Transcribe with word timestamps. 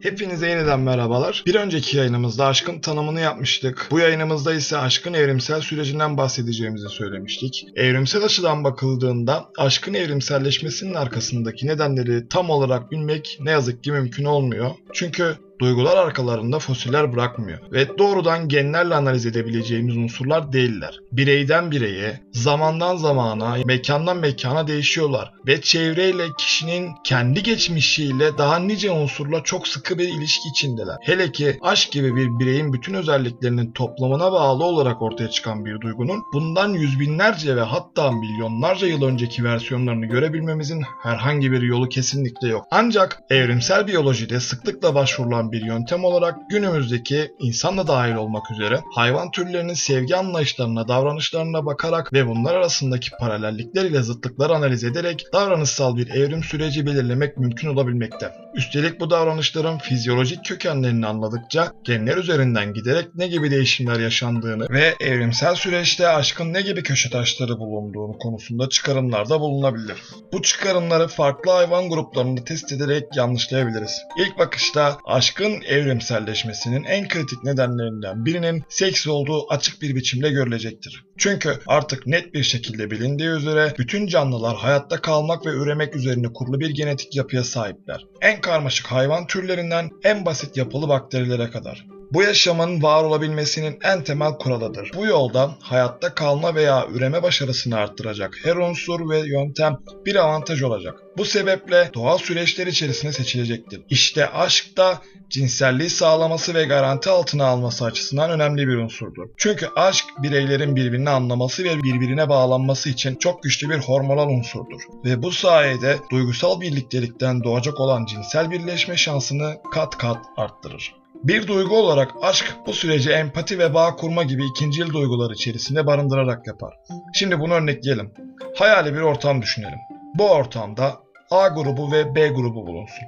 Hepinize 0.00 0.48
yeniden 0.48 0.80
merhabalar. 0.80 1.42
Bir 1.46 1.54
önceki 1.54 1.96
yayınımızda 1.96 2.46
aşkın 2.46 2.80
tanımını 2.80 3.20
yapmıştık. 3.20 3.88
Bu 3.90 3.98
yayınımızda 3.98 4.54
ise 4.54 4.76
aşkın 4.76 5.14
evrimsel 5.14 5.60
sürecinden 5.60 6.16
bahsedeceğimizi 6.16 6.88
söylemiştik. 6.88 7.66
Evrimsel 7.76 8.24
açıdan 8.24 8.64
bakıldığında 8.64 9.48
aşkın 9.58 9.94
evrimselleşmesinin 9.94 10.94
arkasındaki 10.94 11.66
nedenleri 11.66 12.28
tam 12.28 12.50
olarak 12.50 12.90
bilmek 12.90 13.38
ne 13.40 13.50
yazık 13.50 13.84
ki 13.84 13.92
mümkün 13.92 14.24
olmuyor. 14.24 14.70
Çünkü 14.92 15.36
duygular 15.60 15.96
arkalarında 15.96 16.58
fosiller 16.58 17.12
bırakmıyor 17.12 17.58
ve 17.72 17.98
doğrudan 17.98 18.48
genlerle 18.48 18.94
analiz 18.94 19.26
edebileceğimiz 19.26 19.96
unsurlar 19.96 20.52
değiller. 20.52 20.98
Bireyden 21.12 21.70
bireye, 21.70 22.20
zamandan 22.32 22.96
zamana, 22.96 23.56
mekandan 23.64 24.16
mekana 24.16 24.66
değişiyorlar 24.66 25.32
ve 25.46 25.60
çevreyle 25.60 26.24
kişinin 26.38 26.90
kendi 27.04 27.42
geçmişiyle 27.42 28.38
daha 28.38 28.58
nice 28.58 28.90
unsurla 28.90 29.42
çok 29.42 29.68
sıkı 29.68 29.98
bir 29.98 30.08
ilişki 30.08 30.48
içindeler. 30.48 30.96
Hele 31.00 31.32
ki 31.32 31.58
aşk 31.62 31.92
gibi 31.92 32.16
bir 32.16 32.38
bireyin 32.38 32.72
bütün 32.72 32.94
özelliklerinin 32.94 33.72
toplamına 33.72 34.32
bağlı 34.32 34.64
olarak 34.64 35.02
ortaya 35.02 35.30
çıkan 35.30 35.64
bir 35.64 35.80
duygunun 35.80 36.22
bundan 36.32 36.68
yüz 36.68 37.00
binlerce 37.00 37.56
ve 37.56 37.60
hatta 37.60 38.12
milyonlarca 38.12 38.86
yıl 38.86 39.02
önceki 39.02 39.44
versiyonlarını 39.44 40.06
görebilmemizin 40.06 40.82
herhangi 41.02 41.52
bir 41.52 41.62
yolu 41.62 41.88
kesinlikle 41.88 42.48
yok. 42.48 42.64
Ancak 42.70 43.20
evrimsel 43.30 43.86
biyolojide 43.86 44.40
sıklıkla 44.40 44.94
başvurulan 44.94 45.47
bir 45.52 45.62
yöntem 45.62 46.04
olarak 46.04 46.50
günümüzdeki 46.50 47.30
insan 47.38 47.78
da 47.78 47.86
dahil 47.86 48.14
olmak 48.14 48.50
üzere 48.50 48.80
hayvan 48.94 49.30
türlerinin 49.30 49.74
sevgi 49.74 50.16
anlayışlarına, 50.16 50.88
davranışlarına 50.88 51.66
bakarak 51.66 52.12
ve 52.12 52.26
bunlar 52.26 52.54
arasındaki 52.54 53.10
paralellikler 53.20 53.84
ile 53.84 54.02
zıtlıkları 54.02 54.54
analiz 54.54 54.84
ederek 54.84 55.24
davranışsal 55.32 55.96
bir 55.96 56.10
evrim 56.10 56.42
süreci 56.42 56.86
belirlemek 56.86 57.36
mümkün 57.36 57.68
olabilmekte. 57.68 58.32
Üstelik 58.54 59.00
bu 59.00 59.10
davranışların 59.10 59.78
fizyolojik 59.78 60.44
kökenlerini 60.44 61.06
anladıkça 61.06 61.72
genler 61.84 62.16
üzerinden 62.16 62.72
giderek 62.72 63.14
ne 63.14 63.28
gibi 63.28 63.50
değişimler 63.50 64.00
yaşandığını 64.00 64.66
ve 64.70 64.94
evrimsel 65.00 65.54
süreçte 65.54 66.08
aşkın 66.08 66.52
ne 66.52 66.62
gibi 66.62 66.82
köşe 66.82 67.10
taşları 67.10 67.58
bulunduğunu 67.58 68.18
konusunda 68.18 68.68
çıkarımlarda 68.68 69.40
bulunabilir. 69.40 69.96
Bu 70.32 70.42
çıkarımları 70.42 71.08
farklı 71.08 71.50
hayvan 71.50 71.88
gruplarında 71.88 72.44
test 72.44 72.72
ederek 72.72 73.04
yanlışlayabiliriz. 73.16 74.02
İlk 74.18 74.38
bakışta 74.38 74.98
aşkın 75.38 75.62
evrimselleşmesinin 75.62 76.84
en 76.84 77.08
kritik 77.08 77.44
nedenlerinden 77.44 78.24
birinin 78.24 78.62
seks 78.68 79.06
olduğu 79.06 79.52
açık 79.52 79.82
bir 79.82 79.94
biçimde 79.94 80.30
görülecektir. 80.30 81.04
Çünkü 81.18 81.58
artık 81.66 82.06
net 82.06 82.34
bir 82.34 82.42
şekilde 82.42 82.90
bilindiği 82.90 83.28
üzere 83.28 83.74
bütün 83.78 84.06
canlılar 84.06 84.56
hayatta 84.56 85.00
kalmak 85.00 85.46
ve 85.46 85.50
üremek 85.50 85.96
üzerine 85.96 86.32
kurulu 86.32 86.60
bir 86.60 86.70
genetik 86.70 87.16
yapıya 87.16 87.44
sahipler. 87.44 88.04
En 88.20 88.40
karmaşık 88.40 88.86
hayvan 88.86 89.26
türlerinden 89.26 89.90
en 90.04 90.26
basit 90.26 90.56
yapılı 90.56 90.88
bakterilere 90.88 91.50
kadar. 91.50 91.97
Bu 92.12 92.22
yaşamın 92.22 92.82
var 92.82 93.04
olabilmesinin 93.04 93.78
en 93.82 94.04
temel 94.04 94.32
kuralıdır. 94.32 94.90
Bu 94.96 95.06
yolda 95.06 95.54
hayatta 95.60 96.14
kalma 96.14 96.54
veya 96.54 96.86
üreme 96.94 97.22
başarısını 97.22 97.76
arttıracak 97.76 98.36
her 98.42 98.56
unsur 98.56 99.10
ve 99.10 99.18
yöntem 99.18 99.78
bir 100.06 100.16
avantaj 100.16 100.62
olacak. 100.62 100.94
Bu 101.16 101.24
sebeple 101.24 101.90
doğal 101.94 102.18
süreçler 102.18 102.66
içerisinde 102.66 103.12
seçilecektir. 103.12 103.82
İşte 103.90 104.30
aşk 104.30 104.76
da 104.76 105.02
cinselliği 105.30 105.90
sağlaması 105.90 106.54
ve 106.54 106.64
garanti 106.64 107.10
altına 107.10 107.46
alması 107.46 107.84
açısından 107.84 108.30
önemli 108.30 108.68
bir 108.68 108.76
unsurdur. 108.76 109.28
Çünkü 109.36 109.68
aşk 109.76 110.04
bireylerin 110.18 110.76
birbirini 110.76 111.10
anlaması 111.10 111.64
ve 111.64 111.82
birbirine 111.82 112.28
bağlanması 112.28 112.88
için 112.88 113.16
çok 113.16 113.42
güçlü 113.42 113.70
bir 113.70 113.78
hormonal 113.78 114.28
unsurdur. 114.28 114.80
Ve 115.04 115.22
bu 115.22 115.32
sayede 115.32 115.96
duygusal 116.10 116.60
birliktelikten 116.60 117.44
doğacak 117.44 117.80
olan 117.80 118.06
cinsel 118.06 118.50
birleşme 118.50 118.96
şansını 118.96 119.56
kat 119.72 119.98
kat 119.98 120.18
arttırır. 120.36 120.94
Bir 121.24 121.46
duygu 121.46 121.76
olarak 121.76 122.10
aşk 122.22 122.54
bu 122.66 122.72
süreci 122.72 123.10
empati 123.10 123.58
ve 123.58 123.74
bağ 123.74 123.96
kurma 123.96 124.22
gibi 124.22 124.46
ikincil 124.46 124.92
duygular 124.92 125.30
içerisinde 125.30 125.86
barındırarak 125.86 126.46
yapar. 126.46 126.74
Şimdi 127.14 127.40
bunu 127.40 127.54
örnekleyelim. 127.54 128.12
Hayali 128.56 128.94
bir 128.94 129.00
ortam 129.00 129.42
düşünelim. 129.42 129.78
Bu 130.14 130.30
ortamda 130.30 130.96
A 131.30 131.48
grubu 131.48 131.92
ve 131.92 132.14
B 132.14 132.28
grubu 132.28 132.66
bulunsun. 132.66 133.04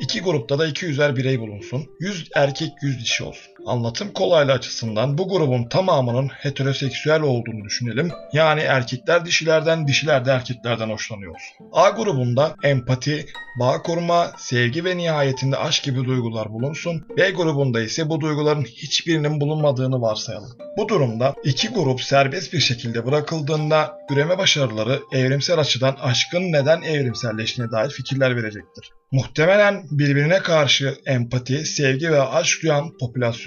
İki 0.00 0.20
grupta 0.22 0.58
da 0.58 0.68
200'er 0.68 1.16
birey 1.16 1.40
bulunsun. 1.40 1.86
100 2.00 2.28
erkek 2.34 2.72
100 2.82 3.00
dişi 3.00 3.24
olsun. 3.24 3.52
Anlatım 3.66 4.12
kolaylığı 4.12 4.52
açısından 4.52 5.18
bu 5.18 5.28
grubun 5.28 5.64
tamamının 5.64 6.28
heteroseksüel 6.28 7.22
olduğunu 7.22 7.64
düşünelim. 7.64 8.10
Yani 8.32 8.60
erkekler 8.60 9.26
dişilerden, 9.26 9.88
dişiler 9.88 10.24
de 10.24 10.30
erkeklerden 10.30 10.90
hoşlanıyor. 10.90 11.36
A 11.72 11.90
grubunda 11.90 12.54
empati, 12.62 13.26
bağ 13.60 13.82
kurma, 13.82 14.30
sevgi 14.38 14.84
ve 14.84 14.96
nihayetinde 14.96 15.56
aşk 15.56 15.82
gibi 15.84 16.04
duygular 16.04 16.52
bulunsun. 16.52 17.06
B 17.16 17.30
grubunda 17.30 17.80
ise 17.80 18.08
bu 18.08 18.20
duyguların 18.20 18.64
hiçbirinin 18.64 19.40
bulunmadığını 19.40 20.00
varsayalım. 20.00 20.50
Bu 20.76 20.88
durumda 20.88 21.34
iki 21.44 21.68
grup 21.68 22.02
serbest 22.02 22.52
bir 22.52 22.60
şekilde 22.60 23.06
bırakıldığında 23.06 23.98
üreme 24.10 24.38
başarıları 24.38 25.00
evrimsel 25.12 25.58
açıdan 25.58 25.96
aşkın 26.00 26.52
neden 26.52 26.82
evrimselleştiğine 26.82 27.72
dair 27.72 27.90
fikirler 27.90 28.36
verecektir. 28.36 28.90
Muhtemelen 29.12 29.84
birbirine 29.90 30.38
karşı 30.38 30.94
empati, 31.06 31.64
sevgi 31.64 32.10
ve 32.10 32.22
aşk 32.22 32.62
duyan 32.62 32.90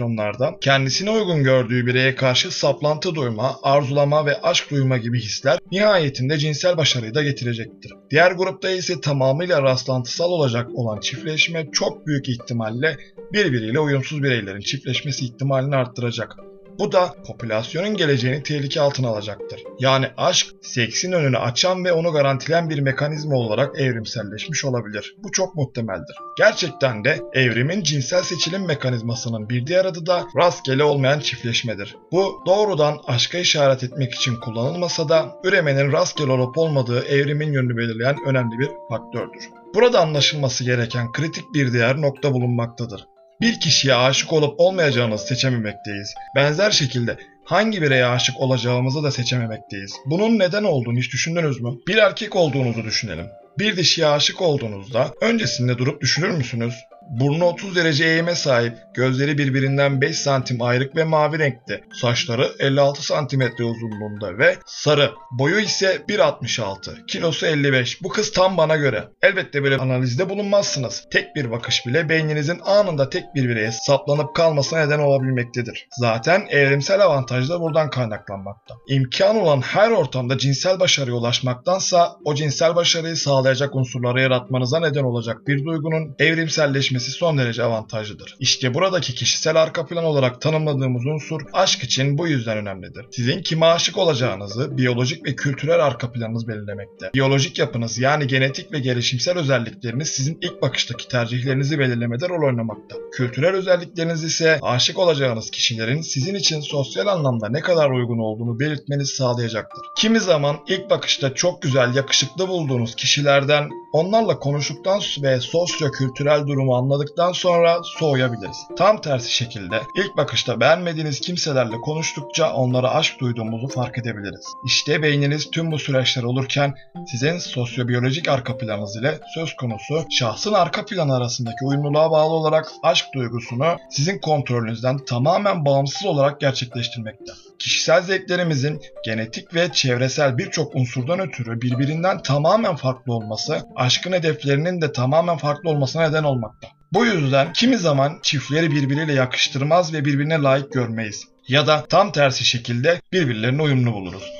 popülasyonlarda 0.05 0.57
kendisine 0.61 1.09
uygun 1.09 1.43
gördüğü 1.43 1.85
bireye 1.85 2.15
karşı 2.15 2.51
saplantı 2.51 3.15
duyma, 3.15 3.59
arzulama 3.63 4.25
ve 4.25 4.41
aşk 4.41 4.71
duyma 4.71 4.97
gibi 4.97 5.19
hisler 5.19 5.59
nihayetinde 5.71 6.37
cinsel 6.37 6.77
başarıyı 6.77 7.13
da 7.13 7.23
getirecektir. 7.23 7.93
Diğer 8.11 8.31
grupta 8.31 8.69
ise 8.69 9.01
tamamıyla 9.01 9.61
rastlantısal 9.61 10.29
olacak 10.29 10.67
olan 10.75 10.99
çiftleşme 10.99 11.67
çok 11.71 12.07
büyük 12.07 12.29
ihtimalle 12.29 12.97
birbiriyle 13.33 13.79
uyumsuz 13.79 14.23
bireylerin 14.23 14.59
çiftleşmesi 14.59 15.25
ihtimalini 15.25 15.75
arttıracak. 15.75 16.35
Bu 16.79 16.91
da 16.91 17.15
popülasyonun 17.27 17.97
geleceğini 17.97 18.43
tehlike 18.43 18.81
altına 18.81 19.09
alacaktır. 19.09 19.63
Yani 19.79 20.07
aşk 20.17 20.47
seksin 20.61 21.11
önünü 21.11 21.37
açan 21.37 21.85
ve 21.85 21.93
onu 21.93 22.11
garantileyen 22.11 22.69
bir 22.69 22.79
mekanizma 22.79 23.35
olarak 23.35 23.79
evrimselleşmiş 23.79 24.65
olabilir. 24.65 25.15
Bu 25.23 25.31
çok 25.31 25.55
muhtemeldir. 25.55 26.15
Gerçekten 26.37 27.03
de 27.05 27.19
evrimin 27.33 27.83
cinsel 27.83 28.23
seçilim 28.23 28.65
mekanizmasının 28.65 29.49
bir 29.49 29.67
diğer 29.67 29.85
adı 29.85 30.05
da 30.05 30.23
rastgele 30.37 30.83
olmayan 30.83 31.19
çiftleşmedir. 31.19 31.95
Bu 32.11 32.43
doğrudan 32.45 32.97
aşka 33.07 33.37
işaret 33.37 33.83
etmek 33.83 34.13
için 34.13 34.35
kullanılmasa 34.39 35.09
da 35.09 35.35
üremenin 35.43 35.91
rastgele 35.91 36.31
olup 36.31 36.57
olmadığı 36.57 37.05
evrimin 37.05 37.53
yönünü 37.53 37.77
belirleyen 37.77 38.17
önemli 38.27 38.59
bir 38.59 38.69
faktördür. 38.89 39.49
Burada 39.75 40.01
anlaşılması 40.01 40.63
gereken 40.63 41.11
kritik 41.11 41.53
bir 41.53 41.73
diğer 41.73 42.01
nokta 42.01 42.33
bulunmaktadır. 42.33 43.07
Bir 43.41 43.59
kişiye 43.59 43.95
aşık 43.95 44.33
olup 44.33 44.59
olmayacağımızı 44.59 45.27
seçememekteyiz. 45.27 46.13
Benzer 46.35 46.71
şekilde 46.71 47.17
hangi 47.43 47.81
bireye 47.81 48.05
aşık 48.05 48.39
olacağımızı 48.39 49.03
da 49.03 49.11
seçememekteyiz. 49.11 49.93
Bunun 50.05 50.39
neden 50.39 50.63
olduğunu 50.63 50.97
hiç 50.97 51.13
düşündünüz 51.13 51.61
mü? 51.61 51.69
Bir 51.87 51.97
erkek 51.97 52.35
olduğunuzu 52.35 52.83
düşünelim. 52.83 53.25
Bir 53.59 53.77
dişiye 53.77 54.07
aşık 54.07 54.41
olduğunuzda 54.41 55.13
öncesinde 55.21 55.77
durup 55.77 56.01
düşünür 56.01 56.29
müsünüz? 56.29 56.75
Burnu 57.09 57.45
30 57.45 57.75
derece 57.75 58.05
eğime 58.05 58.35
sahip, 58.35 58.73
gözleri 58.93 59.37
birbirinden 59.37 60.01
5 60.01 60.19
santim 60.19 60.61
ayrık 60.61 60.95
ve 60.95 61.03
mavi 61.03 61.39
renkte, 61.39 61.81
saçları 62.01 62.51
56 62.59 63.05
santimetre 63.05 63.63
uzunluğunda 63.63 64.37
ve 64.37 64.55
sarı. 64.65 65.11
Boyu 65.31 65.59
ise 65.59 66.01
1.66, 66.09 67.05
kilosu 67.05 67.45
55. 67.45 68.03
Bu 68.03 68.09
kız 68.09 68.31
tam 68.31 68.57
bana 68.57 68.75
göre. 68.75 69.03
Elbette 69.21 69.63
böyle 69.63 69.77
analizde 69.77 70.29
bulunmazsınız. 70.29 71.03
Tek 71.11 71.35
bir 71.35 71.51
bakış 71.51 71.85
bile 71.85 72.09
beyninizin 72.09 72.59
anında 72.65 73.09
tek 73.09 73.23
bir 73.35 73.49
bireye 73.49 73.71
saplanıp 73.71 74.35
kalmasına 74.35 74.85
neden 74.85 74.99
olabilmektedir. 74.99 75.87
Zaten 75.99 76.45
evrimsel 76.49 77.01
avantaj 77.01 77.49
da 77.49 77.61
buradan 77.61 77.89
kaynaklanmakta. 77.89 78.75
İmkan 78.87 79.35
olan 79.35 79.61
her 79.61 79.91
ortamda 79.91 80.37
cinsel 80.37 80.79
başarıya 80.79 81.15
ulaşmaktansa 81.15 82.15
o 82.25 82.35
cinsel 82.35 82.75
başarıyı 82.75 83.15
sağlayacak 83.15 83.75
unsurları 83.75 84.21
yaratmanıza 84.21 84.79
neden 84.79 85.03
olacak 85.03 85.47
bir 85.47 85.65
duygunun 85.65 86.15
evrimselleşmesi 86.19 86.94
gelişmesi 86.95 87.17
son 87.17 87.37
derece 87.37 87.63
avantajlıdır. 87.63 88.35
İşte 88.39 88.73
buradaki 88.73 89.15
kişisel 89.15 89.55
arka 89.55 89.85
plan 89.85 90.05
olarak 90.05 90.41
tanımladığımız 90.41 91.05
unsur 91.05 91.41
aşk 91.53 91.83
için 91.83 92.17
bu 92.17 92.27
yüzden 92.27 92.57
önemlidir. 92.57 93.05
Sizin 93.11 93.41
kime 93.41 93.65
aşık 93.65 93.97
olacağınızı 93.97 94.77
biyolojik 94.77 95.25
ve 95.25 95.35
kültürel 95.35 95.85
arka 95.85 96.11
planınız 96.11 96.47
belirlemekte. 96.47 97.11
Biyolojik 97.13 97.59
yapınız 97.59 97.99
yani 97.99 98.27
genetik 98.27 98.71
ve 98.71 98.79
gelişimsel 98.79 99.37
özellikleriniz 99.37 100.09
sizin 100.09 100.37
ilk 100.41 100.61
bakıştaki 100.61 101.07
tercihlerinizi 101.07 101.79
belirlemede 101.79 102.29
rol 102.29 102.47
oynamakta. 102.47 102.95
Kültürel 103.11 103.55
özellikleriniz 103.55 104.23
ise 104.23 104.59
aşık 104.61 104.99
olacağınız 104.99 105.51
kişilerin 105.51 106.01
sizin 106.01 106.35
için 106.35 106.61
sosyal 106.61 107.07
anlamda 107.07 107.49
ne 107.49 107.61
kadar 107.61 107.89
uygun 107.89 108.19
olduğunu 108.19 108.59
belirtmenizi 108.59 109.15
sağlayacaktır. 109.15 109.81
Kimi 109.97 110.19
zaman 110.19 110.57
ilk 110.67 110.89
bakışta 110.89 111.33
çok 111.33 111.61
güzel, 111.61 111.95
yakışıklı 111.95 112.47
bulduğunuz 112.47 112.95
kişilerden 112.95 113.69
onlarla 113.93 114.39
konuştuktan 114.39 115.01
ve 115.21 115.39
sosyo-kültürel 115.39 116.47
durumu 116.47 116.75
tamamladıktan 116.85 117.31
sonra 117.31 117.79
soğuyabiliriz. 117.83 118.57
Tam 118.77 119.01
tersi 119.01 119.31
şekilde 119.31 119.81
ilk 119.95 120.17
bakışta 120.17 120.59
beğenmediğiniz 120.59 121.19
kimselerle 121.19 121.75
konuştukça 121.81 122.53
onlara 122.53 122.91
aşk 122.91 123.19
duyduğumuzu 123.19 123.67
fark 123.67 123.97
edebiliriz. 123.97 124.45
İşte 124.65 125.01
beyniniz 125.01 125.51
tüm 125.51 125.71
bu 125.71 125.79
süreçler 125.79 126.23
olurken 126.23 126.73
sizin 127.11 127.37
sosyobiyolojik 127.37 128.29
arka 128.29 128.57
planınız 128.57 128.95
ile 128.95 129.19
söz 129.35 129.55
konusu 129.55 130.05
şahsın 130.09 130.53
arka 130.53 130.85
planı 130.85 131.15
arasındaki 131.15 131.65
uyumluluğa 131.65 132.11
bağlı 132.11 132.33
olarak 132.33 132.71
aşk 132.83 133.05
duygusunu 133.13 133.77
sizin 133.89 134.19
kontrolünüzden 134.19 134.97
tamamen 134.97 135.65
bağımsız 135.65 136.05
olarak 136.05 136.39
gerçekleştirmekte. 136.39 137.31
Kişisel 137.59 138.01
zevklerimizin 138.01 138.81
genetik 139.05 139.55
ve 139.55 139.71
çevresel 139.71 140.37
birçok 140.37 140.75
unsurdan 140.75 141.19
ötürü 141.19 141.61
birbirinden 141.61 142.21
tamamen 142.21 142.75
farklı 142.75 143.13
olması, 143.13 143.61
aşkın 143.75 144.11
hedeflerinin 144.11 144.81
de 144.81 144.91
tamamen 144.91 145.37
farklı 145.37 145.69
olmasına 145.69 146.07
neden 146.07 146.23
olmakta. 146.23 146.67
Bu 146.93 147.05
yüzden 147.05 147.53
kimi 147.53 147.77
zaman 147.77 148.19
çiftleri 148.23 148.71
birbiriyle 148.71 149.13
yakıştırmaz 149.13 149.93
ve 149.93 150.05
birbirine 150.05 150.37
layık 150.37 150.73
görmeyiz. 150.73 151.23
Ya 151.47 151.67
da 151.67 151.85
tam 151.89 152.11
tersi 152.11 152.45
şekilde 152.45 153.01
birbirlerine 153.13 153.61
uyumlu 153.61 153.93
buluruz. 153.93 154.31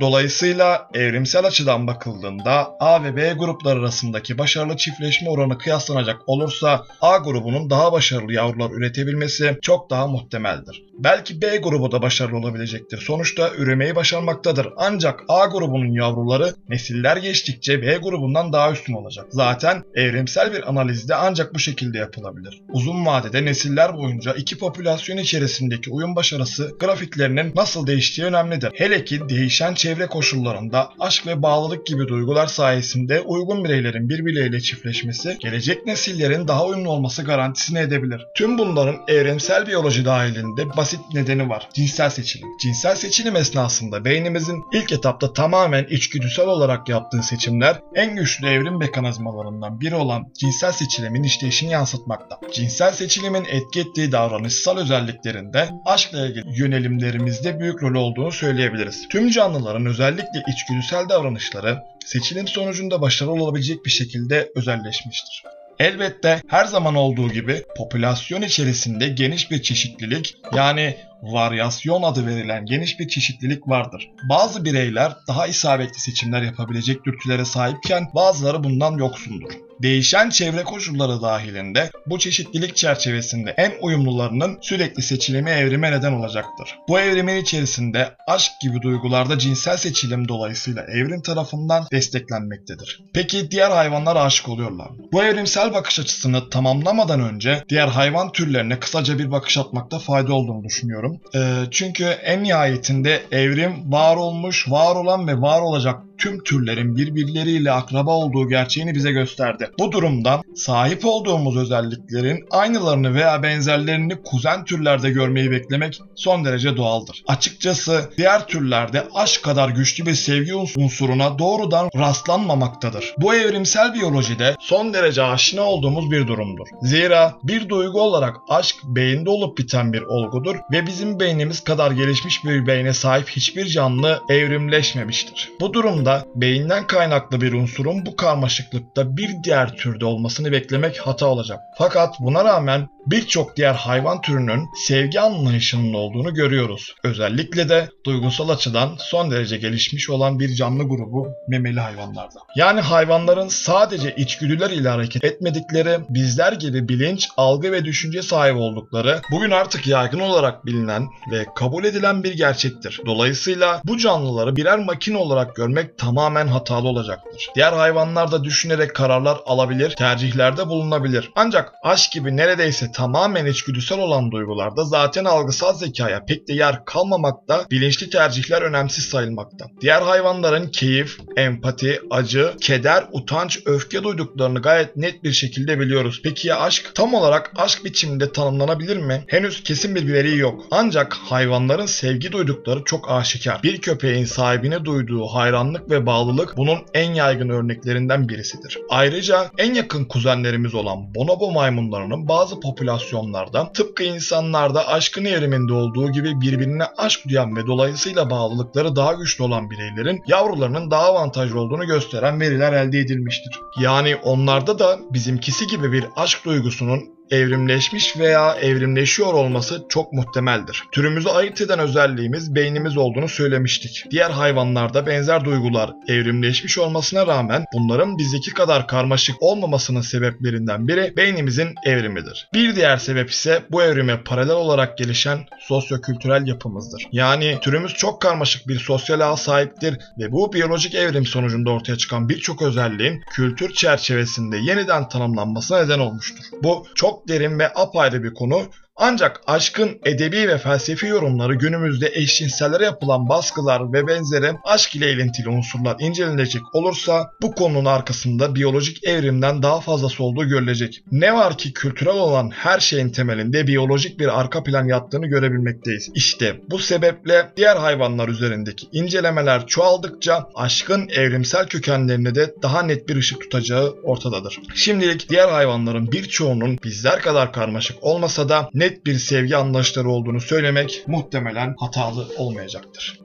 Dolayısıyla 0.00 0.88
evrimsel 0.94 1.44
açıdan 1.44 1.86
bakıldığında 1.86 2.70
A 2.80 3.04
ve 3.04 3.16
B 3.16 3.32
grupları 3.32 3.80
arasındaki 3.80 4.38
başarılı 4.38 4.76
çiftleşme 4.76 5.30
oranı 5.30 5.58
kıyaslanacak 5.58 6.16
olursa 6.26 6.84
A 7.00 7.16
grubunun 7.16 7.70
daha 7.70 7.92
başarılı 7.92 8.32
yavrular 8.32 8.70
üretebilmesi 8.70 9.58
çok 9.62 9.90
daha 9.90 10.06
muhtemeldir. 10.06 10.82
Belki 10.98 11.42
B 11.42 11.56
grubu 11.56 11.92
da 11.92 12.02
başarılı 12.02 12.36
olabilecektir. 12.36 12.98
Sonuçta 12.98 13.50
üremeyi 13.54 13.96
başarmaktadır. 13.96 14.68
Ancak 14.76 15.20
A 15.28 15.46
grubunun 15.46 15.92
yavruları 15.92 16.54
nesiller 16.68 17.16
geçtikçe 17.16 17.82
B 17.82 17.96
grubundan 17.96 18.52
daha 18.52 18.72
üstün 18.72 18.92
olacak. 18.92 19.26
Zaten 19.30 19.82
evrimsel 19.94 20.52
bir 20.52 20.68
analizde 20.68 21.14
ancak 21.14 21.54
bu 21.54 21.58
şekilde 21.58 21.98
yapılabilir. 21.98 22.60
Uzun 22.68 23.06
vadede 23.06 23.44
nesiller 23.44 23.96
boyunca 23.96 24.32
iki 24.32 24.58
popülasyon 24.58 25.16
içerisindeki 25.16 25.90
uyum 25.90 26.16
başarısı 26.16 26.70
grafiklerinin 26.80 27.52
nasıl 27.54 27.86
değiştiği 27.86 28.26
önemlidir. 28.26 28.70
Hele 28.74 29.04
ki 29.04 29.28
değişen 29.28 29.74
çevre 29.84 30.06
koşullarında 30.06 30.90
aşk 31.00 31.26
ve 31.26 31.42
bağlılık 31.42 31.86
gibi 31.86 32.08
duygular 32.08 32.46
sayesinde 32.46 33.20
uygun 33.20 33.64
bireylerin 33.64 34.08
birbirleriyle 34.08 34.60
çiftleşmesi 34.60 35.36
gelecek 35.40 35.86
nesillerin 35.86 36.48
daha 36.48 36.66
uyumlu 36.66 36.90
olması 36.90 37.24
garantisini 37.24 37.78
edebilir. 37.78 38.26
Tüm 38.36 38.58
bunların 38.58 38.96
evrimsel 39.08 39.66
biyoloji 39.66 40.04
dahilinde 40.04 40.76
basit 40.76 41.00
nedeni 41.14 41.48
var. 41.48 41.68
Cinsel 41.74 42.10
seçilim. 42.10 42.48
Cinsel 42.62 42.96
seçilim 42.96 43.36
esnasında 43.36 44.04
beynimizin 44.04 44.64
ilk 44.72 44.92
etapta 44.92 45.32
tamamen 45.32 45.84
içgüdüsel 45.84 46.46
olarak 46.46 46.88
yaptığı 46.88 47.22
seçimler 47.22 47.80
en 47.94 48.16
güçlü 48.16 48.46
evrim 48.46 48.78
mekanizmalarından 48.78 49.80
biri 49.80 49.94
olan 49.94 50.24
cinsel 50.40 50.72
seçilimin 50.72 51.22
işleyişini 51.22 51.70
yansıtmakta. 51.70 52.38
Cinsel 52.52 52.92
seçilimin 52.92 53.44
etki 53.44 53.80
ettiği 53.80 54.12
davranışsal 54.12 54.78
özelliklerinde 54.78 55.68
aşkla 55.86 56.26
ilgili 56.26 56.60
yönelimlerimizde 56.60 57.60
büyük 57.60 57.82
rol 57.82 57.94
olduğunu 57.94 58.32
söyleyebiliriz. 58.32 59.08
Tüm 59.08 59.30
canlıların 59.30 59.73
özellikle 59.86 60.42
içgüdüsel 60.48 61.08
davranışları 61.08 61.78
seçilim 62.06 62.48
sonucunda 62.48 63.00
başarılı 63.00 63.42
olabilecek 63.42 63.84
bir 63.84 63.90
şekilde 63.90 64.50
özelleşmiştir. 64.56 65.42
Elbette 65.78 66.40
her 66.48 66.64
zaman 66.64 66.94
olduğu 66.94 67.28
gibi 67.28 67.62
popülasyon 67.76 68.42
içerisinde 68.42 69.08
geniş 69.08 69.50
bir 69.50 69.62
çeşitlilik 69.62 70.36
yani 70.54 70.96
varyasyon 71.32 72.02
adı 72.02 72.26
verilen 72.26 72.66
geniş 72.66 73.00
bir 73.00 73.08
çeşitlilik 73.08 73.68
vardır. 73.68 74.10
Bazı 74.28 74.64
bireyler 74.64 75.12
daha 75.28 75.46
isabetli 75.46 76.00
seçimler 76.00 76.42
yapabilecek 76.42 77.04
dürtülere 77.04 77.44
sahipken 77.44 78.06
bazıları 78.14 78.64
bundan 78.64 78.98
yoksundur. 78.98 79.52
Değişen 79.82 80.30
çevre 80.30 80.62
koşulları 80.62 81.22
dahilinde 81.22 81.90
bu 82.06 82.18
çeşitlilik 82.18 82.76
çerçevesinde 82.76 83.54
en 83.56 83.72
uyumlularının 83.82 84.58
sürekli 84.62 85.02
seçilimi 85.02 85.50
evrime 85.50 85.92
neden 85.92 86.12
olacaktır. 86.12 86.78
Bu 86.88 87.00
evrimin 87.00 87.36
içerisinde 87.36 88.14
aşk 88.26 88.52
gibi 88.62 88.82
duygularda 88.82 89.38
cinsel 89.38 89.76
seçilim 89.76 90.28
dolayısıyla 90.28 90.82
evrim 90.82 91.22
tarafından 91.22 91.86
desteklenmektedir. 91.92 93.00
Peki 93.14 93.50
diğer 93.50 93.70
hayvanlar 93.70 94.16
aşık 94.16 94.48
oluyorlar 94.48 94.90
mı? 94.90 94.96
Bu 95.12 95.24
evrimsel 95.24 95.72
bakış 95.74 96.00
açısını 96.00 96.50
tamamlamadan 96.50 97.20
önce 97.20 97.64
diğer 97.68 97.88
hayvan 97.88 98.32
türlerine 98.32 98.78
kısaca 98.78 99.18
bir 99.18 99.30
bakış 99.30 99.58
atmakta 99.58 99.98
fayda 99.98 100.34
olduğunu 100.34 100.64
düşünüyorum. 100.64 101.13
Ee, 101.34 101.40
çünkü 101.70 102.04
en 102.04 102.44
nihayetinde 102.44 103.22
evrim 103.32 103.92
var 103.92 104.16
olmuş, 104.16 104.70
var 104.70 104.96
olan 104.96 105.28
ve 105.28 105.40
var 105.40 105.60
olacak 105.60 106.00
tüm 106.18 106.42
türlerin 106.42 106.96
birbirleriyle 106.96 107.72
akraba 107.72 108.10
olduğu 108.10 108.48
gerçeğini 108.48 108.94
bize 108.94 109.12
gösterdi. 109.12 109.70
Bu 109.78 109.92
durumdan 109.92 110.42
sahip 110.56 111.04
olduğumuz 111.04 111.56
özelliklerin 111.56 112.44
aynılarını 112.50 113.14
veya 113.14 113.42
benzerlerini 113.42 114.22
kuzen 114.24 114.64
türlerde 114.64 115.10
görmeyi 115.10 115.50
beklemek 115.50 116.00
son 116.14 116.44
derece 116.44 116.76
doğaldır. 116.76 117.22
Açıkçası 117.26 118.10
diğer 118.16 118.46
türlerde 118.46 119.08
aşk 119.14 119.42
kadar 119.42 119.68
güçlü 119.68 120.06
bir 120.06 120.14
sevgi 120.14 120.54
unsuruna 120.54 121.38
doğrudan 121.38 121.90
rastlanmamaktadır. 121.96 123.14
Bu 123.18 123.34
evrimsel 123.34 123.94
biyolojide 123.94 124.56
son 124.60 124.94
derece 124.94 125.22
aşina 125.22 125.62
olduğumuz 125.62 126.10
bir 126.10 126.26
durumdur. 126.26 126.66
Zira 126.82 127.34
bir 127.42 127.68
duygu 127.68 128.00
olarak 128.00 128.36
aşk 128.48 128.76
beyinde 128.84 129.30
olup 129.30 129.58
biten 129.58 129.92
bir 129.92 130.02
olgudur 130.02 130.56
ve 130.72 130.86
bizim 130.86 131.20
beynimiz 131.20 131.64
kadar 131.64 131.90
gelişmiş 131.90 132.44
bir 132.44 132.66
beyne 132.66 132.92
sahip 132.92 133.28
hiçbir 133.28 133.66
canlı 133.66 134.20
evrimleşmemiştir. 134.28 135.50
Bu 135.60 135.74
durumda 136.04 136.24
beyinden 136.34 136.86
kaynaklı 136.86 137.40
bir 137.40 137.52
unsurun 137.52 138.06
bu 138.06 138.16
karmaşıklıkta 138.16 139.16
bir 139.16 139.30
diğer 139.44 139.76
türde 139.76 140.04
olmasını 140.04 140.52
beklemek 140.52 140.98
hata 140.98 141.26
olacak. 141.26 141.60
Fakat 141.78 142.20
buna 142.20 142.44
rağmen 142.44 142.88
birçok 143.06 143.56
diğer 143.56 143.74
hayvan 143.74 144.20
türünün 144.20 144.68
sevgi 144.86 145.20
anlayışının 145.20 145.94
olduğunu 145.94 146.34
görüyoruz. 146.34 146.94
Özellikle 147.04 147.68
de 147.68 147.88
duygusal 148.06 148.48
açıdan 148.48 148.96
son 148.98 149.30
derece 149.30 149.56
gelişmiş 149.56 150.10
olan 150.10 150.38
bir 150.40 150.54
canlı 150.54 150.82
grubu 150.82 151.28
memeli 151.48 151.80
hayvanlarda. 151.80 152.40
Yani 152.56 152.80
hayvanların 152.80 153.48
sadece 153.48 154.14
içgüdüler 154.16 154.70
ile 154.70 154.88
hareket 154.88 155.24
etmedikleri, 155.24 155.98
bizler 156.08 156.52
gibi 156.52 156.88
bilinç, 156.88 157.28
algı 157.36 157.72
ve 157.72 157.84
düşünce 157.84 158.22
sahibi 158.22 158.58
oldukları 158.58 159.20
bugün 159.30 159.50
artık 159.50 159.86
yaygın 159.86 160.20
olarak 160.20 160.66
bilinen 160.66 161.08
ve 161.30 161.46
kabul 161.56 161.84
edilen 161.84 162.24
bir 162.24 162.34
gerçektir. 162.34 163.00
Dolayısıyla 163.06 163.80
bu 163.84 163.98
canlıları 163.98 164.56
birer 164.56 164.78
makine 164.78 165.16
olarak 165.16 165.56
görmek 165.56 165.93
tamamen 165.98 166.46
hatalı 166.46 166.88
olacaktır. 166.88 167.48
Diğer 167.54 167.72
hayvanlar 167.72 168.32
da 168.32 168.44
düşünerek 168.44 168.94
kararlar 168.94 169.38
alabilir, 169.46 169.90
tercihlerde 169.90 170.68
bulunabilir. 170.68 171.30
Ancak 171.34 171.72
aşk 171.82 172.12
gibi 172.12 172.36
neredeyse 172.36 172.92
tamamen 172.92 173.46
içgüdüsel 173.46 173.98
olan 173.98 174.30
duygularda 174.30 174.84
zaten 174.84 175.24
algısal 175.24 175.74
zekaya 175.74 176.24
pek 176.24 176.48
de 176.48 176.52
yer 176.52 176.84
kalmamakta, 176.84 177.64
bilinçli 177.70 178.10
tercihler 178.10 178.62
önemsiz 178.62 179.04
sayılmakta. 179.04 179.66
Diğer 179.80 180.02
hayvanların 180.02 180.68
keyif, 180.68 181.18
empati, 181.36 182.00
acı, 182.10 182.54
keder, 182.60 183.04
utanç, 183.12 183.58
öfke 183.66 184.02
duyduklarını 184.02 184.62
gayet 184.62 184.96
net 184.96 185.24
bir 185.24 185.32
şekilde 185.32 185.80
biliyoruz. 185.80 186.20
Peki 186.24 186.48
ya 186.48 186.60
aşk? 186.60 186.90
Tam 186.94 187.14
olarak 187.14 187.52
aşk 187.56 187.84
biçiminde 187.84 188.32
tanımlanabilir 188.32 188.96
mi? 188.96 189.24
Henüz 189.26 189.62
kesin 189.62 189.94
bir 189.94 190.12
veri 190.12 190.36
yok. 190.36 190.64
Ancak 190.70 191.14
hayvanların 191.14 191.86
sevgi 191.86 192.32
duydukları 192.32 192.84
çok 192.84 193.10
aşikar. 193.10 193.62
Bir 193.62 193.80
köpeğin 193.80 194.24
sahibine 194.24 194.84
duyduğu 194.84 195.26
hayranlık 195.26 195.83
ve 195.90 196.06
bağlılık 196.06 196.56
bunun 196.56 196.78
en 196.94 197.14
yaygın 197.14 197.48
örneklerinden 197.48 198.28
birisidir. 198.28 198.78
Ayrıca 198.90 199.50
en 199.58 199.74
yakın 199.74 200.04
kuzenlerimiz 200.04 200.74
olan 200.74 201.14
bonobo 201.14 201.52
maymunlarının 201.52 202.28
bazı 202.28 202.60
popülasyonlarda 202.60 203.72
tıpkı 203.72 204.02
insanlarda 204.02 204.88
aşkın 204.88 205.24
evriminde 205.24 205.72
olduğu 205.72 206.12
gibi 206.12 206.40
birbirine 206.40 206.84
aşk 206.96 207.20
duyan 207.28 207.56
ve 207.56 207.66
dolayısıyla 207.66 208.30
bağlılıkları 208.30 208.96
daha 208.96 209.12
güçlü 209.12 209.44
olan 209.44 209.70
bireylerin 209.70 210.22
yavrularının 210.26 210.90
daha 210.90 211.02
avantajlı 211.02 211.60
olduğunu 211.60 211.86
gösteren 211.86 212.40
veriler 212.40 212.72
elde 212.72 212.98
edilmiştir. 212.98 213.60
Yani 213.80 214.16
onlarda 214.16 214.78
da 214.78 214.98
bizimkisi 215.10 215.66
gibi 215.66 215.92
bir 215.92 216.04
aşk 216.16 216.44
duygusunun 216.44 217.13
evrimleşmiş 217.30 218.16
veya 218.18 218.54
evrimleşiyor 218.54 219.34
olması 219.34 219.82
çok 219.88 220.12
muhtemeldir. 220.12 220.82
Türümüzü 220.92 221.28
ayırt 221.28 221.60
eden 221.60 221.78
özelliğimiz 221.78 222.54
beynimiz 222.54 222.96
olduğunu 222.96 223.28
söylemiştik. 223.28 224.04
Diğer 224.10 224.30
hayvanlarda 224.30 225.06
benzer 225.06 225.44
duygular 225.44 225.90
evrimleşmiş 226.08 226.78
olmasına 226.78 227.26
rağmen 227.26 227.64
bunların 227.74 228.18
bizdeki 228.18 228.50
kadar 228.50 228.86
karmaşık 228.86 229.42
olmamasının 229.42 230.00
sebeplerinden 230.00 230.88
biri 230.88 231.16
beynimizin 231.16 231.74
evrimidir. 231.86 232.48
Bir 232.54 232.76
diğer 232.76 232.96
sebep 232.96 233.30
ise 233.30 233.62
bu 233.70 233.82
evrime 233.82 234.22
paralel 234.22 234.54
olarak 234.54 234.98
gelişen 234.98 235.38
sosyokültürel 235.60 236.46
yapımızdır. 236.46 237.06
Yani 237.12 237.58
türümüz 237.62 237.94
çok 237.94 238.22
karmaşık 238.22 238.68
bir 238.68 238.78
sosyal 238.78 239.20
ağ 239.20 239.36
sahiptir 239.36 239.98
ve 240.18 240.32
bu 240.32 240.52
biyolojik 240.52 240.94
evrim 240.94 241.26
sonucunda 241.26 241.70
ortaya 241.70 241.96
çıkan 241.96 242.28
birçok 242.28 242.62
özelliğin 242.62 243.22
kültür 243.30 243.72
çerçevesinde 243.72 244.56
yeniden 244.56 245.08
tanımlanmasına 245.08 245.82
neden 245.82 245.98
olmuştur. 245.98 246.44
Bu 246.62 246.86
çok 246.94 247.13
derin 247.28 247.58
ve 247.58 247.72
apayrı 247.74 248.22
bir 248.22 248.34
konu 248.34 248.62
Ancak 249.06 249.40
aşkın 249.46 249.98
edebi 250.04 250.48
ve 250.48 250.58
felsefi 250.58 251.06
yorumları 251.06 251.54
günümüzde 251.54 252.10
eşcinsellere 252.14 252.84
yapılan 252.84 253.28
baskılar 253.28 253.92
ve 253.92 254.06
benzeri 254.06 254.52
aşk 254.64 254.96
ile 254.96 255.12
ilintili 255.12 255.48
unsurlar 255.48 255.96
incelenecek 256.00 256.62
olursa 256.72 257.30
bu 257.42 257.52
konunun 257.52 257.84
arkasında 257.84 258.54
biyolojik 258.54 259.04
evrimden 259.06 259.62
daha 259.62 259.80
fazlası 259.80 260.24
olduğu 260.24 260.48
görülecek. 260.48 261.02
Ne 261.12 261.34
var 261.34 261.58
ki 261.58 261.72
kültürel 261.72 262.14
olan 262.14 262.50
her 262.50 262.80
şeyin 262.80 263.08
temelinde 263.08 263.66
biyolojik 263.66 264.20
bir 264.20 264.40
arka 264.40 264.62
plan 264.62 264.84
yattığını 264.84 265.26
görebilmekteyiz. 265.26 266.10
İşte 266.14 266.60
bu 266.70 266.78
sebeple 266.78 267.52
diğer 267.56 267.76
hayvanlar 267.76 268.28
üzerindeki 268.28 268.86
incelemeler 268.92 269.66
çoğaldıkça 269.66 270.48
aşkın 270.54 271.08
evrimsel 271.08 271.66
kökenlerine 271.66 272.34
de 272.34 272.54
daha 272.62 272.82
net 272.82 273.08
bir 273.08 273.16
ışık 273.16 273.40
tutacağı 273.40 273.94
ortadadır. 274.02 274.60
Şimdilik 274.74 275.28
diğer 275.30 275.48
hayvanların 275.48 276.12
birçoğunun 276.12 276.78
bizler 276.84 277.20
kadar 277.20 277.52
karmaşık 277.52 277.96
olmasa 278.04 278.48
da 278.48 278.68
net 278.74 278.93
bir 279.06 279.18
sevgi 279.18 279.56
anlayışları 279.56 280.10
olduğunu 280.10 280.40
söylemek 280.40 281.04
muhtemelen 281.06 281.74
hatalı 281.78 282.28
olmayacaktır. 282.38 283.18